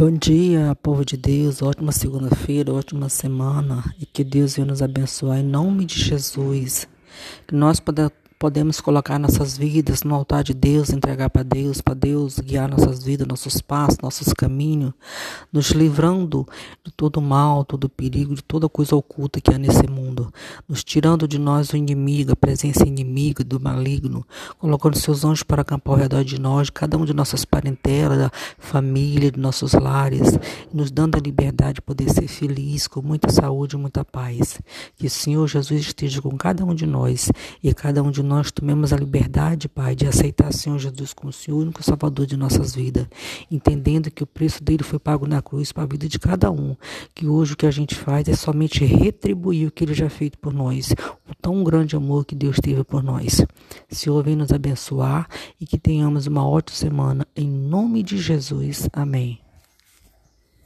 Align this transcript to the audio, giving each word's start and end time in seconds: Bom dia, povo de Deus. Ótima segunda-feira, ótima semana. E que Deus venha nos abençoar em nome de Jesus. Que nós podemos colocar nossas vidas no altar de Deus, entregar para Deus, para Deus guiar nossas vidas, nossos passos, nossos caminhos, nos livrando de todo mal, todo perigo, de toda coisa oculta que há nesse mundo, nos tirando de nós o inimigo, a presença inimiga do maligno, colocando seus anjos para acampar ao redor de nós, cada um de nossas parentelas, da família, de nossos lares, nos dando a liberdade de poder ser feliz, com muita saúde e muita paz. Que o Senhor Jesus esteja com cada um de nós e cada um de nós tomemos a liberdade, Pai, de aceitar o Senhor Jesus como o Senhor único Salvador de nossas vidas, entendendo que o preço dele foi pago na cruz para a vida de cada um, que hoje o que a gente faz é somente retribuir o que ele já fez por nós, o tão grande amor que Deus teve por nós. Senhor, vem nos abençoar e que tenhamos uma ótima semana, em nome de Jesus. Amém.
Bom 0.00 0.12
dia, 0.12 0.76
povo 0.80 1.04
de 1.04 1.16
Deus. 1.16 1.60
Ótima 1.60 1.90
segunda-feira, 1.90 2.72
ótima 2.72 3.08
semana. 3.08 3.82
E 3.98 4.06
que 4.06 4.22
Deus 4.22 4.54
venha 4.54 4.68
nos 4.68 4.80
abençoar 4.80 5.40
em 5.40 5.42
nome 5.42 5.84
de 5.84 5.98
Jesus. 5.98 6.86
Que 7.48 7.52
nós 7.52 7.82
podemos 8.38 8.80
colocar 8.80 9.18
nossas 9.18 9.58
vidas 9.58 10.04
no 10.04 10.14
altar 10.14 10.44
de 10.44 10.54
Deus, 10.54 10.90
entregar 10.90 11.28
para 11.30 11.42
Deus, 11.42 11.80
para 11.80 11.94
Deus 11.94 12.38
guiar 12.38 12.70
nossas 12.70 13.02
vidas, 13.02 13.26
nossos 13.26 13.60
passos, 13.60 13.98
nossos 14.00 14.32
caminhos, 14.32 14.92
nos 15.52 15.70
livrando 15.70 16.46
de 16.84 16.92
todo 16.92 17.20
mal, 17.20 17.64
todo 17.64 17.88
perigo, 17.88 18.34
de 18.34 18.42
toda 18.42 18.68
coisa 18.68 18.94
oculta 18.94 19.40
que 19.40 19.52
há 19.52 19.58
nesse 19.58 19.86
mundo, 19.88 20.32
nos 20.68 20.84
tirando 20.84 21.26
de 21.26 21.38
nós 21.38 21.70
o 21.70 21.76
inimigo, 21.76 22.32
a 22.32 22.36
presença 22.36 22.86
inimiga 22.86 23.42
do 23.42 23.58
maligno, 23.58 24.26
colocando 24.58 24.98
seus 24.98 25.24
anjos 25.24 25.42
para 25.42 25.62
acampar 25.62 25.94
ao 25.94 26.00
redor 26.00 26.24
de 26.24 26.40
nós, 26.40 26.70
cada 26.70 26.96
um 26.96 27.04
de 27.04 27.14
nossas 27.14 27.44
parentelas, 27.44 28.18
da 28.18 28.30
família, 28.58 29.30
de 29.30 29.38
nossos 29.38 29.72
lares, 29.72 30.38
nos 30.72 30.90
dando 30.90 31.16
a 31.16 31.20
liberdade 31.20 31.78
de 31.78 31.82
poder 31.82 32.10
ser 32.10 32.28
feliz, 32.28 32.86
com 32.86 33.00
muita 33.00 33.30
saúde 33.30 33.76
e 33.76 33.78
muita 33.78 34.04
paz. 34.04 34.60
Que 34.96 35.06
o 35.06 35.10
Senhor 35.10 35.46
Jesus 35.46 35.80
esteja 35.80 36.20
com 36.20 36.36
cada 36.36 36.64
um 36.64 36.74
de 36.74 36.86
nós 36.86 37.30
e 37.62 37.72
cada 37.72 38.02
um 38.02 38.10
de 38.10 38.22
nós 38.22 38.50
tomemos 38.50 38.92
a 38.92 38.96
liberdade, 38.96 39.68
Pai, 39.68 39.94
de 39.94 40.06
aceitar 40.06 40.50
o 40.50 40.52
Senhor 40.52 40.78
Jesus 40.78 41.12
como 41.12 41.30
o 41.30 41.32
Senhor 41.32 41.58
único 41.58 41.82
Salvador 41.82 42.26
de 42.26 42.36
nossas 42.36 42.74
vidas, 42.74 43.06
entendendo 43.50 44.10
que 44.10 44.22
o 44.22 44.26
preço 44.26 44.62
dele 44.62 44.82
foi 44.82 44.98
pago 44.98 45.26
na 45.38 45.42
cruz 45.42 45.72
para 45.72 45.84
a 45.84 45.86
vida 45.86 46.08
de 46.08 46.18
cada 46.18 46.50
um, 46.50 46.76
que 47.14 47.26
hoje 47.26 47.52
o 47.52 47.56
que 47.56 47.66
a 47.66 47.70
gente 47.70 47.94
faz 47.94 48.28
é 48.28 48.34
somente 48.34 48.84
retribuir 48.84 49.68
o 49.68 49.70
que 49.70 49.84
ele 49.84 49.94
já 49.94 50.10
fez 50.10 50.32
por 50.40 50.52
nós, 50.52 50.92
o 51.28 51.34
tão 51.40 51.62
grande 51.62 51.96
amor 51.96 52.24
que 52.24 52.34
Deus 52.34 52.56
teve 52.60 52.82
por 52.84 53.02
nós. 53.02 53.44
Senhor, 53.88 54.22
vem 54.22 54.36
nos 54.36 54.52
abençoar 54.52 55.28
e 55.60 55.66
que 55.66 55.78
tenhamos 55.78 56.26
uma 56.26 56.46
ótima 56.46 56.76
semana, 56.76 57.26
em 57.36 57.48
nome 57.48 58.02
de 58.02 58.18
Jesus. 58.18 58.88
Amém. 58.92 59.47